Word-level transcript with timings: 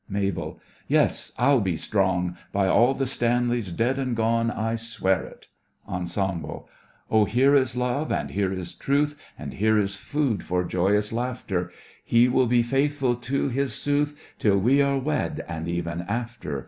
MABEL: 0.09 0.59
Yes, 0.87 1.31
I'll 1.37 1.61
be 1.61 1.77
strong! 1.77 2.35
By 2.51 2.67
all 2.67 2.95
the 2.95 3.05
Stanleys 3.05 3.71
dead 3.71 3.99
and 3.99 4.15
gone, 4.15 4.49
I 4.49 4.75
swear 4.75 5.21
it! 5.25 5.47
ENSEMBLE 5.87 6.67
Oh, 7.11 7.25
here 7.25 7.53
is 7.53 7.77
love, 7.77 8.11
and 8.11 8.31
here 8.31 8.51
is 8.51 8.73
truth, 8.73 9.15
And 9.37 9.53
here 9.53 9.77
is 9.77 9.93
food 9.95 10.43
for 10.43 10.63
joyous 10.63 11.13
laughter: 11.13 11.71
He 12.03 12.23
(she) 12.25 12.29
will 12.29 12.47
be 12.47 12.63
faithful 12.63 13.15
to 13.17 13.49
his 13.49 13.73
(her) 13.73 13.75
sooth 13.75 14.19
Till 14.39 14.57
we 14.57 14.81
are 14.81 14.97
wed, 14.97 15.45
and 15.47 15.67
even 15.67 16.01
after. 16.07 16.59